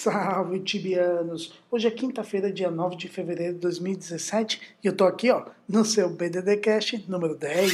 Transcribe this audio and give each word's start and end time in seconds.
Salve, 0.00 0.60
tibianos! 0.60 1.52
Hoje 1.68 1.88
é 1.88 1.90
quinta-feira, 1.90 2.52
dia 2.52 2.70
9 2.70 2.94
de 2.94 3.08
fevereiro 3.08 3.54
de 3.54 3.58
2017 3.58 4.60
e 4.84 4.86
eu 4.86 4.92
tô 4.92 5.04
aqui, 5.04 5.28
ó, 5.28 5.42
no 5.68 5.84
seu 5.84 6.08
BDDcast 6.08 7.04
número 7.08 7.34
10. 7.34 7.72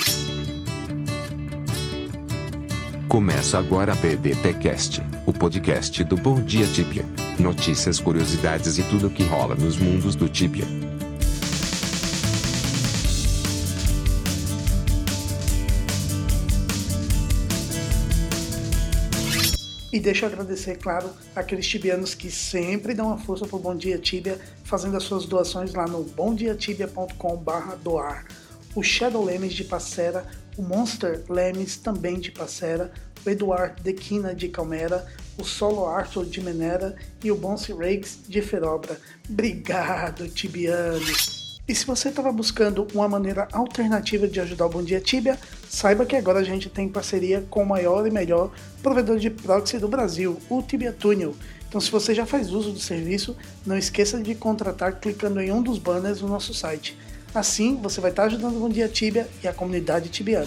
Começa 3.07 3.59
agora 3.59 3.93
a 3.93 3.97
BDTcast, 3.97 5.03
o 5.27 5.35
podcast 5.35 6.03
do 6.03 6.17
Bom 6.17 6.41
Dia 6.41 6.67
Tibia. 6.67 7.05
Notícias, 7.39 8.01
curiosidades 8.01 8.79
e 8.79 8.83
tudo 8.85 9.11
que 9.11 9.23
rola 9.25 9.55
nos 9.55 9.77
mundos 9.77 10.17
do 10.17 10.27
Tibia. 10.27 10.65
E 19.95 20.01
deixa 20.01 20.27
eu 20.27 20.29
agradecer, 20.29 20.77
claro, 20.77 21.09
aqueles 21.37 21.69
tibianos 21.69 22.17
que 22.17 22.29
sempre 22.29 22.95
dão 22.95 23.07
uma 23.07 23.17
força 23.17 23.47
pro 23.47 23.61
Bom 23.61 23.77
Dia 23.77 23.97
Tibia, 23.97 24.41
fazendo 24.65 24.97
as 24.97 25.05
suas 25.05 25.25
doações 25.25 25.73
lá 25.73 25.87
no 25.87 26.03
bomdiatibia.com.br 26.03 27.77
doar. 27.81 28.27
O 28.75 28.83
Shadow 28.83 29.25
Lemes 29.25 29.53
de 29.53 29.63
Passera, 29.63 30.27
o 30.59 30.63
Monster 30.63 31.23
Lemes 31.29 31.77
também 31.77 32.19
de 32.19 32.33
Passera, 32.33 32.91
o 33.25 33.31
Eduardo 33.31 33.85
Dequina 33.85 34.35
de 34.35 34.49
Calmera, 34.49 35.07
o 35.39 35.45
Solo 35.45 35.87
Arthur 35.87 36.27
de 36.27 36.41
Menera 36.41 36.97
e 37.23 37.31
o 37.31 37.37
Bonce 37.37 37.73
Rakes 37.73 38.19
de 38.27 38.43
Ferobra. 38.43 38.99
Obrigado, 39.31 40.29
tibianos! 40.29 41.44
E 41.67 41.75
se 41.75 41.87
você 41.87 42.11
estava 42.11 42.31
buscando 42.31 42.87
uma 42.93 43.09
maneira 43.09 43.49
alternativa 43.51 44.29
de 44.29 44.39
ajudar 44.39 44.67
o 44.67 44.69
Bom 44.69 44.83
Dia 44.83 45.01
Tibia, 45.01 45.39
saiba 45.67 46.05
que 46.05 46.15
agora 46.15 46.41
a 46.41 46.45
gente 46.45 46.69
tem 46.69 46.91
parceria 46.91 47.43
com 47.49 47.63
o 47.63 47.67
maior 47.67 48.07
e 48.07 48.11
melhor 48.11 48.51
provedor 48.83 49.19
de 49.19 49.31
proxy 49.31 49.79
do 49.79 49.89
Brasil, 49.89 50.39
o 50.51 50.61
Tibia 50.61 50.93
Tunnel. 50.93 51.35
Então, 51.67 51.81
se 51.81 51.91
você 51.91 52.15
já 52.15 52.27
faz 52.27 52.53
uso 52.53 52.71
do 52.71 52.79
serviço, 52.79 53.35
não 53.65 53.79
esqueça 53.79 54.21
de 54.21 54.35
contratar 54.35 55.01
clicando 55.01 55.41
em 55.41 55.51
um 55.51 55.63
dos 55.63 55.79
banners 55.79 56.21
do 56.21 56.29
nosso 56.29 56.53
site. 56.53 56.99
Assim, 57.35 57.81
você 57.83 57.99
vai 57.99 58.11
estar 58.11 58.25
ajudando 58.25 58.57
o 58.57 58.61
Bom 58.61 58.69
Dia 58.69 58.87
Tibia 58.87 59.27
e 59.43 59.49
a 59.49 59.53
comunidade 59.55 60.11
tibiana. 60.11 60.47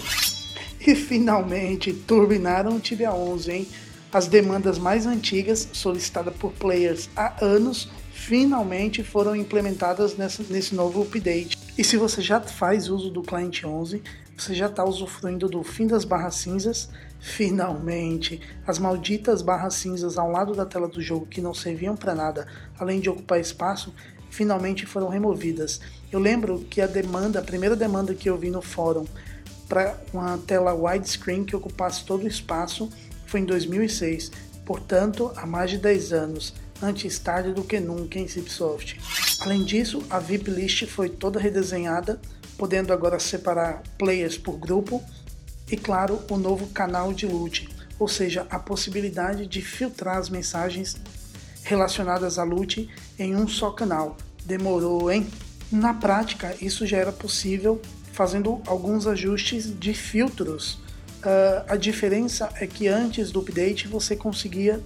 E 0.80 0.94
finalmente, 0.94 1.92
turbinaram 1.92 2.76
o 2.76 2.80
Tibia 2.80 3.12
11, 3.12 3.50
hein? 3.50 3.68
As 4.12 4.28
demandas 4.28 4.78
mais 4.78 5.04
antigas, 5.04 5.68
solicitadas 5.72 6.34
por 6.36 6.52
players 6.52 7.10
há 7.16 7.44
anos, 7.44 7.90
finalmente 8.18 9.02
foram 9.04 9.34
implementadas 9.34 10.16
nessa, 10.16 10.42
nesse 10.50 10.74
novo 10.74 11.02
update. 11.02 11.56
E 11.78 11.84
se 11.84 11.96
você 11.96 12.20
já 12.20 12.40
faz 12.40 12.90
uso 12.90 13.10
do 13.10 13.22
cliente 13.22 13.64
11, 13.64 14.02
você 14.36 14.54
já 14.54 14.66
está 14.66 14.84
usufruindo 14.84 15.48
do 15.48 15.62
fim 15.62 15.86
das 15.86 16.04
barras 16.04 16.34
cinzas. 16.34 16.90
Finalmente, 17.20 18.40
as 18.66 18.78
malditas 18.78 19.40
barras 19.40 19.74
cinzas 19.74 20.18
ao 20.18 20.30
lado 20.30 20.52
da 20.52 20.66
tela 20.66 20.88
do 20.88 21.00
jogo 21.00 21.26
que 21.26 21.40
não 21.40 21.54
serviam 21.54 21.96
para 21.96 22.14
nada, 22.14 22.46
além 22.78 23.00
de 23.00 23.08
ocupar 23.08 23.40
espaço, 23.40 23.94
finalmente 24.30 24.84
foram 24.84 25.08
removidas. 25.08 25.80
Eu 26.10 26.18
lembro 26.18 26.60
que 26.68 26.80
a 26.80 26.86
demanda, 26.86 27.38
a 27.38 27.42
primeira 27.42 27.76
demanda 27.76 28.14
que 28.14 28.28
eu 28.28 28.36
vi 28.36 28.50
no 28.50 28.60
fórum 28.60 29.06
para 29.68 29.96
uma 30.12 30.36
tela 30.38 30.74
widescreen 30.74 31.44
que 31.44 31.56
ocupasse 31.56 32.04
todo 32.04 32.24
o 32.24 32.28
espaço 32.28 32.90
foi 33.26 33.40
em 33.40 33.44
2006, 33.44 34.32
portanto, 34.66 35.32
há 35.36 35.46
mais 35.46 35.70
de 35.70 35.78
10 35.78 36.12
anos 36.12 36.54
antes 36.82 37.18
tarde 37.18 37.52
do 37.52 37.64
que 37.64 37.80
nunca 37.80 38.18
em 38.18 38.28
Cipsoft. 38.28 38.98
Além 39.40 39.64
disso, 39.64 40.02
a 40.10 40.18
VIP 40.18 40.50
List 40.50 40.86
foi 40.86 41.08
toda 41.08 41.40
redesenhada, 41.40 42.20
podendo 42.56 42.92
agora 42.92 43.18
separar 43.18 43.82
players 43.96 44.36
por 44.36 44.58
grupo 44.58 45.02
e, 45.70 45.76
claro, 45.76 46.20
o 46.30 46.36
novo 46.36 46.66
canal 46.68 47.12
de 47.12 47.26
loot, 47.26 47.68
ou 47.98 48.08
seja, 48.08 48.46
a 48.50 48.58
possibilidade 48.58 49.46
de 49.46 49.60
filtrar 49.60 50.16
as 50.16 50.28
mensagens 50.28 50.96
relacionadas 51.62 52.38
à 52.38 52.44
loot 52.44 52.88
em 53.18 53.36
um 53.36 53.46
só 53.46 53.70
canal. 53.70 54.16
Demorou, 54.44 55.10
hein? 55.10 55.26
Na 55.70 55.92
prática, 55.92 56.56
isso 56.60 56.86
já 56.86 56.96
era 56.96 57.12
possível 57.12 57.80
fazendo 58.12 58.60
alguns 58.66 59.06
ajustes 59.06 59.78
de 59.78 59.92
filtros. 59.94 60.74
Uh, 61.18 61.64
a 61.68 61.76
diferença 61.76 62.48
é 62.56 62.66
que 62.66 62.88
antes 62.88 63.30
do 63.30 63.40
update 63.40 63.86
você 63.86 64.16
conseguia 64.16 64.82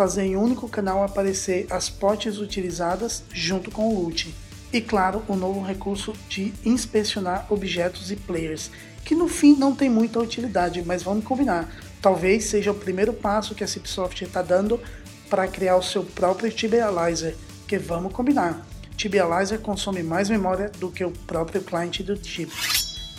fazer 0.00 0.22
em 0.22 0.34
um 0.34 0.42
único 0.42 0.66
canal 0.66 1.04
aparecer 1.04 1.66
as 1.68 1.90
potes 1.90 2.38
utilizadas 2.38 3.22
junto 3.34 3.70
com 3.70 3.86
o 3.86 4.00
loot. 4.00 4.34
E 4.72 4.80
claro, 4.80 5.22
o 5.28 5.36
novo 5.36 5.60
recurso 5.62 6.14
de 6.26 6.54
inspecionar 6.64 7.46
objetos 7.50 8.10
e 8.10 8.16
players, 8.16 8.70
que 9.04 9.14
no 9.14 9.28
fim 9.28 9.54
não 9.54 9.74
tem 9.74 9.90
muita 9.90 10.18
utilidade, 10.18 10.82
mas 10.86 11.02
vamos 11.02 11.22
combinar. 11.22 11.68
Talvez 12.00 12.44
seja 12.44 12.70
o 12.70 12.74
primeiro 12.74 13.12
passo 13.12 13.54
que 13.54 13.62
a 13.62 13.66
Cipsoft 13.66 14.22
está 14.22 14.40
dando 14.40 14.80
para 15.28 15.46
criar 15.46 15.76
o 15.76 15.82
seu 15.82 16.02
próprio 16.02 16.50
Tibializer, 16.50 17.36
que 17.68 17.76
vamos 17.76 18.14
combinar. 18.14 18.66
Tibializer 18.96 19.60
consome 19.60 20.02
mais 20.02 20.30
memória 20.30 20.72
do 20.78 20.90
que 20.90 21.04
o 21.04 21.10
próprio 21.10 21.60
cliente 21.60 22.02
do 22.02 22.16
Tib. 22.16 22.48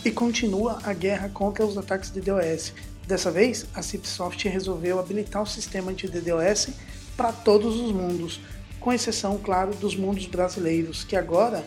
E 0.04 0.10
continua 0.10 0.80
a 0.82 0.92
guerra 0.92 1.28
contra 1.28 1.64
os 1.64 1.78
ataques 1.78 2.10
de 2.10 2.20
DOS, 2.20 2.72
Dessa 3.06 3.30
vez, 3.30 3.66
a 3.74 3.82
Cipsoft 3.82 4.48
resolveu 4.48 4.98
habilitar 4.98 5.42
o 5.42 5.46
sistema 5.46 5.92
de 5.92 6.08
DDoS 6.08 6.68
para 7.16 7.32
todos 7.32 7.78
os 7.80 7.92
mundos, 7.92 8.40
com 8.80 8.92
exceção, 8.92 9.38
claro, 9.38 9.74
dos 9.74 9.96
mundos 9.96 10.26
brasileiros, 10.26 11.04
que 11.04 11.16
agora 11.16 11.64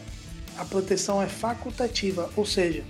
a 0.57 0.65
proteção 0.65 1.21
é 1.21 1.27
facultativa, 1.27 2.29
ou 2.35 2.45
seja, 2.45 2.83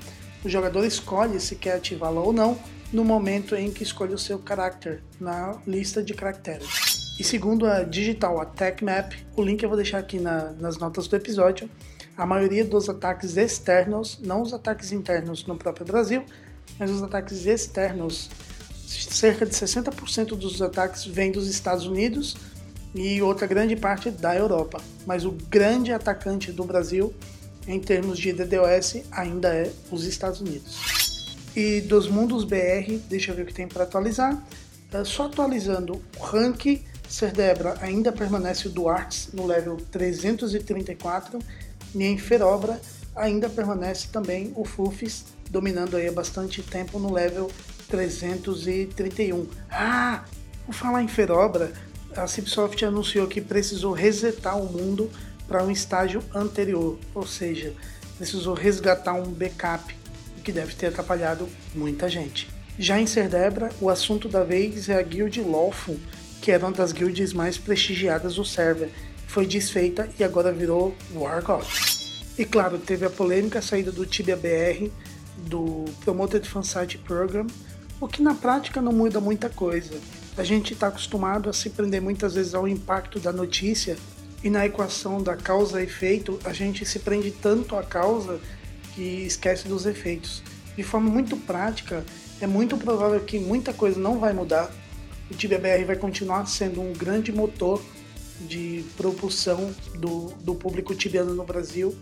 o 0.44 0.50
jogador 0.50 0.86
escolhe 0.86 1.40
se 1.40 1.56
quer 1.56 1.76
ativá-la 1.76 2.22
ou 2.22 2.32
não 2.32 2.58
no 2.94 3.04
momento 3.04 3.56
em 3.56 3.72
que 3.72 3.84
escolhe 3.84 4.14
o 4.14 4.18
seu 4.18 4.38
caráter 4.38 5.04
na 5.20 5.60
lista 5.66 6.04
de 6.04 6.14
caracteres. 6.14 7.16
E 7.20 7.24
segundo 7.24 7.66
a 7.66 7.82
Digital 7.84 8.40
Attack 8.40 8.84
Map, 8.84 9.14
o 9.36 9.42
link 9.42 9.64
eu 9.64 9.70
vou 9.70 9.78
deixar 9.78 10.00
aqui 10.00 10.20
na, 10.20 10.52
nas 10.52 10.78
notas 10.78 11.08
do 11.08 11.16
episódio, 11.16 11.70
a 12.16 12.26
maioria 12.26 12.64
dos 12.64 12.88
ataques 12.88 13.36
externos, 13.38 14.20
não 14.22 14.42
os 14.42 14.54
ataques 14.54 14.92
internos 14.92 15.46
no 15.46 15.58
próprio 15.58 15.86
Brasil, 15.86 16.24
mas 16.78 16.90
os 16.90 17.02
ataques 17.02 17.46
externos, 17.46 18.30
cerca 18.86 19.46
de 19.46 19.54
60% 19.54 20.38
dos 20.38 20.62
ataques 20.62 21.06
vêm 21.06 21.32
dos 21.32 21.48
Estados 21.48 21.86
Unidos 21.86 22.36
e 22.94 23.22
outra 23.22 23.48
grande 23.48 23.76
parte 23.76 24.10
da 24.10 24.36
Europa. 24.36 24.82
Mas 25.06 25.26
o 25.26 25.32
grande 25.32 25.92
atacante 25.92 26.52
do 26.52 26.64
Brasil, 26.64 27.14
em 27.68 27.80
termos 27.80 28.18
de 28.18 28.32
DDoS, 28.32 29.04
ainda 29.12 29.54
é 29.54 29.72
os 29.92 30.06
Estados 30.06 30.42
Unidos. 30.42 31.36
E 31.56 31.82
dos 31.82 32.08
mundos 32.08 32.44
BR, 32.44 32.98
deixa 33.10 33.32
eu 33.32 33.36
ver 33.36 33.44
o 33.44 33.46
que 33.46 33.54
tem 33.54 33.68
para 33.68 33.84
atualizar. 33.84 34.42
É, 34.92 35.04
só 35.04 35.26
atualizando 35.26 36.02
o 36.18 36.24
rank, 36.24 36.82
Cerdebra 37.10 37.78
ainda 37.82 38.12
permanece 38.12 38.68
o 38.68 38.72
Duartes 38.72 39.30
no 39.34 39.46
level 39.46 39.78
334 39.92 41.40
e 41.94 42.04
em 42.04 42.18
Ferobra 42.18 42.80
ainda 43.16 43.50
permanece 43.50 44.08
também 44.10 44.52
o 44.56 44.66
Fufis 44.66 45.26
dominando 45.50 45.96
aí 45.96 46.08
há 46.08 46.12
bastante 46.12 46.62
tempo 46.62 47.00
no 47.00 47.14
level 47.14 47.50
331. 47.88 49.48
Ah, 49.72 50.26
por 50.66 50.74
falar 50.74 51.04
em 51.04 51.08
Ferobra, 51.08 51.72
a 52.16 52.28
Cipsoft 52.28 52.84
anunciou 52.84 53.28
que 53.28 53.42
precisou 53.42 53.94
resetar 53.94 54.60
o 54.60 54.66
mundo 54.66 55.10
para 55.48 55.64
um 55.64 55.72
estágio 55.72 56.24
anterior, 56.34 56.98
ou 57.14 57.26
seja, 57.26 57.74
precisou 58.18 58.54
resgatar 58.54 59.14
um 59.14 59.32
backup, 59.32 59.96
o 60.38 60.42
que 60.42 60.52
deve 60.52 60.74
ter 60.74 60.88
atrapalhado 60.88 61.48
muita 61.74 62.10
gente. 62.10 62.50
Já 62.78 63.00
em 63.00 63.08
Cerdebra, 63.08 63.70
o 63.80 63.90
assunto 63.90 64.28
da 64.28 64.44
vez 64.44 64.90
é 64.90 64.98
a 64.98 65.02
guild 65.02 65.40
Lawful, 65.42 65.98
que 66.42 66.52
era 66.52 66.66
uma 66.66 66.72
das 66.72 66.92
guilds 66.92 67.32
mais 67.32 67.58
prestigiadas 67.58 68.36
do 68.36 68.46
server, 68.46 68.90
foi 69.28 69.46
desfeita 69.46 70.10
e 70.20 70.24
agora 70.24 70.52
virou 70.52 70.96
War 71.14 71.44
Gods. 71.44 71.95
E 72.38 72.44
claro, 72.44 72.78
teve 72.78 73.06
a 73.06 73.10
polêmica 73.10 73.62
saída 73.62 73.94
do 73.94 74.06
Tibia 74.06 74.36
BR, 74.36 74.90
do 75.48 75.86
Promoted 76.04 76.48
Fansite 76.48 76.98
Program, 76.98 77.48
o 78.00 78.10
que 78.10 78.22
na 78.22 78.36
prática 78.36 78.82
não 78.82 78.92
muda 78.92 79.22
muita 79.22 79.50
coisa. 79.50 79.98
A 80.38 80.44
gente 80.44 80.74
está 80.74 80.88
acostumado 80.88 81.50
a 81.50 81.54
se 81.54 81.70
prender 81.70 82.02
muitas 82.02 82.34
vezes 82.34 82.54
ao 82.54 82.68
impacto 82.68 83.22
da 83.22 83.32
notícia 83.32 83.96
e 84.44 84.50
na 84.50 84.66
equação 84.66 85.24
da 85.24 85.38
causa 85.38 85.80
e 85.80 85.86
efeito 85.86 86.38
a 86.44 86.52
gente 86.52 86.86
se 86.86 87.00
prende 87.00 87.32
tanto 87.32 87.78
à 87.78 87.84
causa 87.84 88.42
que 88.94 89.26
esquece 89.26 89.70
dos 89.70 89.86
efeitos. 89.86 90.44
De 90.76 90.84
forma 90.84 91.10
muito 91.10 91.38
prática, 91.38 92.04
é 92.42 92.46
muito 92.46 92.76
provável 92.76 93.22
que 93.22 93.40
muita 93.40 93.72
coisa 93.72 93.98
não 93.98 94.20
vai 94.20 94.34
mudar. 94.34 94.70
O 95.32 95.34
TBR 95.34 95.86
vai 95.88 95.96
continuar 95.96 96.46
sendo 96.48 96.82
um 96.82 96.92
grande 96.92 97.32
motor 97.32 97.82
de 98.42 98.84
propulsão 98.98 99.74
do, 99.98 100.34
do 100.42 100.54
público 100.54 100.94
tibiano 100.94 101.34
no 101.34 101.46
Brasil 101.46 101.96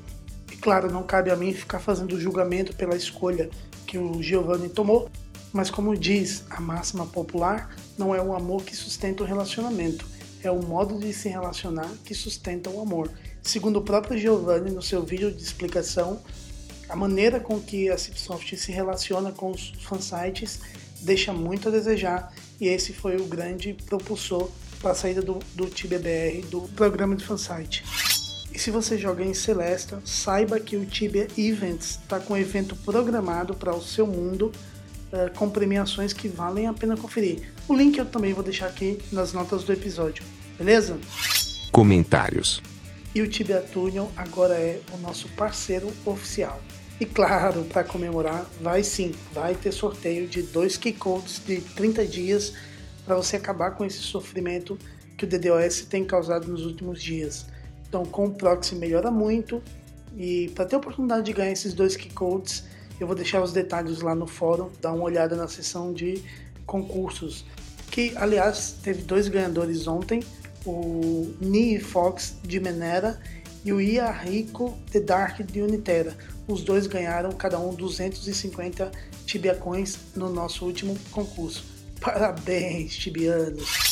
Claro, 0.63 0.89
não 0.89 1.03
cabe 1.03 1.29
a 1.29 1.35
mim 1.35 1.53
ficar 1.53 1.79
fazendo 1.79 2.17
julgamento 2.17 2.73
pela 2.73 2.95
escolha 2.95 3.49
que 3.85 3.97
o 3.97 4.23
Giovanni 4.23 4.69
tomou, 4.69 5.09
mas 5.51 5.69
como 5.69 5.93
diz 5.93 6.45
a 6.49 6.61
máxima 6.61 7.05
popular, 7.05 7.75
não 7.97 8.15
é 8.15 8.21
o 8.21 8.33
amor 8.33 8.63
que 8.63 8.73
sustenta 8.73 9.23
o 9.23 9.25
relacionamento, 9.25 10.07
é 10.41 10.49
o 10.49 10.63
modo 10.63 10.97
de 10.97 11.11
se 11.11 11.27
relacionar 11.27 11.89
que 12.05 12.15
sustenta 12.15 12.69
o 12.69 12.79
amor. 12.79 13.11
Segundo 13.41 13.79
o 13.79 13.81
próprio 13.81 14.17
Giovanni, 14.17 14.71
no 14.71 14.81
seu 14.81 15.03
vídeo 15.03 15.33
de 15.33 15.43
explicação, 15.43 16.21
a 16.87 16.95
maneira 16.95 17.41
com 17.41 17.59
que 17.59 17.89
a 17.89 17.97
Cipsoft 17.97 18.55
se 18.55 18.71
relaciona 18.71 19.33
com 19.33 19.51
os 19.51 19.73
fansites 19.81 20.61
deixa 21.01 21.33
muito 21.33 21.67
a 21.67 21.71
desejar 21.71 22.33
e 22.61 22.69
esse 22.69 22.93
foi 22.93 23.17
o 23.17 23.25
grande 23.25 23.73
propulsor 23.85 24.49
para 24.81 24.91
a 24.91 24.95
saída 24.95 25.21
do, 25.21 25.39
do 25.55 25.65
TBBR 25.65 26.41
do 26.43 26.61
programa 26.69 27.17
de 27.17 27.25
fansite. 27.25 27.83
E 28.53 28.59
se 28.59 28.69
você 28.69 28.99
joga 28.99 29.23
em 29.23 29.33
Celesta, 29.33 29.99
saiba 30.05 30.59
que 30.59 30.77
o 30.77 30.85
Tibia 30.85 31.27
Events 31.35 31.99
está 32.01 32.19
com 32.19 32.35
um 32.35 32.37
evento 32.37 32.75
programado 32.75 33.55
para 33.55 33.75
o 33.75 33.81
seu 33.81 34.05
mundo 34.05 34.51
uh, 35.11 35.35
com 35.35 35.49
premiações 35.49 36.13
que 36.13 36.27
valem 36.27 36.67
a 36.67 36.73
pena 36.73 36.95
conferir. 36.95 37.51
O 37.67 37.73
link 37.73 37.97
eu 37.97 38.05
também 38.05 38.31
vou 38.31 38.43
deixar 38.43 38.67
aqui 38.67 38.99
nas 39.11 39.33
notas 39.33 39.63
do 39.63 39.73
episódio, 39.73 40.23
beleza? 40.55 40.99
Comentários. 41.71 42.61
E 43.15 43.23
o 43.23 43.27
Tibia 43.27 43.59
Tunnel 43.59 44.11
agora 44.15 44.53
é 44.53 44.79
o 44.93 44.97
nosso 44.97 45.27
parceiro 45.29 45.91
oficial. 46.05 46.61
E 46.99 47.07
claro, 47.07 47.63
para 47.63 47.83
comemorar, 47.83 48.45
vai 48.61 48.83
sim, 48.83 49.13
vai 49.33 49.55
ter 49.55 49.71
sorteio 49.71 50.27
de 50.27 50.43
dois 50.43 50.77
keycodes 50.77 51.41
de 51.43 51.59
30 51.59 52.05
dias 52.05 52.53
para 53.03 53.15
você 53.15 53.35
acabar 53.35 53.71
com 53.71 53.83
esse 53.83 53.97
sofrimento 53.97 54.77
que 55.17 55.25
o 55.25 55.27
DDoS 55.27 55.85
tem 55.89 56.05
causado 56.05 56.47
nos 56.47 56.65
últimos 56.65 57.01
dias. 57.01 57.47
Então, 57.93 58.03
com 58.07 58.25
o 58.25 58.31
proxy 58.31 58.73
melhora 58.73 59.11
muito 59.11 59.61
e 60.17 60.49
para 60.55 60.65
ter 60.65 60.73
a 60.73 60.79
oportunidade 60.79 61.25
de 61.25 61.31
ganhar 61.31 61.51
esses 61.51 61.75
dois 61.75 61.95
keycodes, 61.95 62.63
eu 62.99 63.05
vou 63.05 63.15
deixar 63.15 63.39
os 63.39 63.53
detalhes 63.53 64.01
lá 64.01 64.15
no 64.15 64.25
fórum, 64.25 64.71
dá 64.81 64.91
uma 64.91 65.03
olhada 65.03 65.35
na 65.35 65.47
seção 65.47 65.93
de 65.93 66.19
concursos, 66.65 67.45
que 67.91 68.11
aliás 68.15 68.77
teve 68.81 69.03
dois 69.03 69.27
ganhadores 69.27 69.87
ontem, 69.87 70.23
o 70.65 71.35
Nii 71.39 71.79
Fox 71.81 72.35
de 72.41 72.59
Menera 72.59 73.21
e 73.63 73.71
o 73.71 73.79
Ia 73.79 74.09
Rico 74.09 74.75
The 74.91 74.99
Dark 74.99 75.41
de 75.41 75.61
Unitera. 75.61 76.17
Os 76.47 76.63
dois 76.63 76.87
ganharam 76.87 77.31
cada 77.33 77.59
um 77.59 77.75
250 77.75 78.91
tibiacões 79.27 79.99
no 80.15 80.31
nosso 80.31 80.65
último 80.65 80.97
concurso. 81.11 81.63
Parabéns, 82.01 82.95
tibianos! 82.95 83.82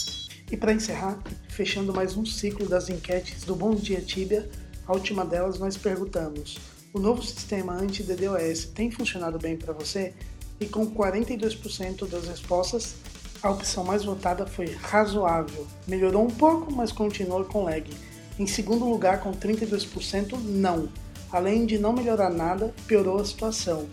E 0.52 0.58
para 0.58 0.74
encerrar, 0.74 1.18
fechando 1.48 1.94
mais 1.94 2.18
um 2.18 2.26
ciclo 2.26 2.68
das 2.68 2.90
enquetes 2.90 3.46
do 3.46 3.56
Bom 3.56 3.74
Dia 3.74 4.02
Tibia, 4.02 4.50
a 4.86 4.92
última 4.92 5.24
delas 5.24 5.58
nós 5.58 5.78
perguntamos: 5.78 6.58
o 6.94 7.00
novo 7.00 7.24
sistema 7.24 7.72
anti-DDoS 7.74 8.66
tem 8.66 8.92
funcionado 8.92 9.40
bem 9.40 9.56
para 9.56 9.72
você? 9.72 10.14
E 10.60 10.66
com 10.66 10.94
42% 10.94 12.06
das 12.06 12.28
respostas, 12.28 12.96
a 13.42 13.50
opção 13.50 13.86
mais 13.86 14.04
votada 14.04 14.46
foi 14.46 14.66
razoável. 14.66 15.66
Melhorou 15.88 16.26
um 16.26 16.30
pouco, 16.30 16.70
mas 16.70 16.92
continua 16.92 17.46
com 17.46 17.64
lag. 17.64 17.90
Em 18.38 18.46
segundo 18.46 18.84
lugar, 18.84 19.22
com 19.22 19.32
32%, 19.32 20.38
não. 20.38 20.90
Além 21.32 21.66
de 21.66 21.80
não 21.80 21.94
melhorar 21.94 22.30
nada, 22.30 22.74
piorou 22.88 23.22
a 23.22 23.26
situação. 23.26 23.88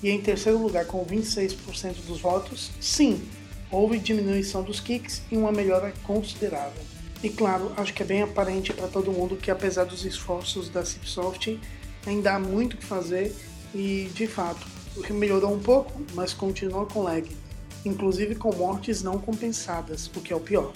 E 0.00 0.10
em 0.10 0.20
terceiro 0.20 0.62
lugar, 0.62 0.86
com 0.86 1.04
26% 1.04 2.06
dos 2.06 2.20
votos, 2.20 2.70
sim, 2.80 3.20
houve 3.70 3.98
diminuição 3.98 4.62
dos 4.62 4.80
kicks 4.80 5.22
e 5.30 5.36
uma 5.36 5.52
melhora 5.52 5.92
considerável. 6.04 6.82
E 7.22 7.28
claro, 7.28 7.72
acho 7.76 7.92
que 7.92 8.02
é 8.02 8.06
bem 8.06 8.22
aparente 8.22 8.72
para 8.72 8.86
todo 8.86 9.12
mundo 9.12 9.36
que 9.36 9.50
apesar 9.50 9.84
dos 9.84 10.04
esforços 10.04 10.68
da 10.68 10.84
Cipsoft, 10.84 11.58
ainda 12.06 12.34
há 12.34 12.38
muito 12.38 12.74
o 12.74 12.76
que 12.76 12.84
fazer 12.84 13.34
e, 13.74 14.08
de 14.14 14.26
fato, 14.26 14.66
melhorou 15.10 15.52
um 15.52 15.58
pouco, 15.58 16.00
mas 16.14 16.32
continua 16.32 16.86
com 16.86 17.02
lag, 17.02 17.28
inclusive 17.84 18.34
com 18.34 18.54
mortes 18.54 19.02
não 19.02 19.18
compensadas, 19.18 20.06
o 20.14 20.20
que 20.20 20.32
é 20.32 20.36
o 20.36 20.40
pior. 20.40 20.72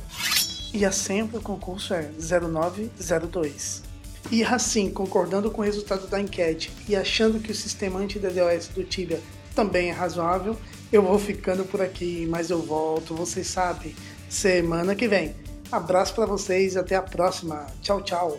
E 0.74 0.84
a 0.84 0.90
o 1.32 1.40
concurso 1.40 1.92
é 1.92 2.10
0902. 2.18 3.82
E 4.30 4.42
assim, 4.42 4.90
concordando 4.90 5.50
com 5.50 5.60
o 5.60 5.64
resultado 5.64 6.06
da 6.06 6.20
enquete 6.20 6.72
e 6.88 6.96
achando 6.96 7.38
que 7.38 7.52
o 7.52 7.54
sistema 7.54 8.00
anti-DDoS 8.00 8.68
do 8.68 8.82
Tibia 8.82 9.20
também 9.54 9.90
é 9.90 9.92
razoável, 9.92 10.56
eu 10.92 11.02
vou 11.02 11.18
ficando 11.18 11.64
por 11.64 11.80
aqui, 11.80 12.26
mas 12.28 12.50
eu 12.50 12.60
volto, 12.60 13.14
vocês 13.14 13.46
sabem, 13.46 13.94
semana 14.28 14.94
que 14.94 15.08
vem. 15.08 15.34
Abraço 15.70 16.14
para 16.14 16.26
vocês 16.26 16.74
e 16.74 16.78
até 16.78 16.96
a 16.96 17.02
próxima. 17.02 17.66
Tchau, 17.80 18.02
tchau. 18.02 18.38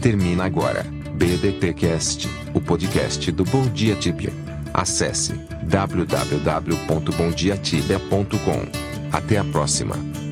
Termina 0.00 0.44
agora. 0.44 0.86
BDTcast, 1.14 2.26
o 2.54 2.60
podcast 2.60 3.30
do 3.30 3.44
Bom 3.44 3.68
Dia 3.68 3.94
Tibia. 3.94 4.32
Acesse 4.72 5.34
www.bomdiatibia.com. 5.64 8.62
Até 9.12 9.36
a 9.36 9.44
próxima. 9.44 10.29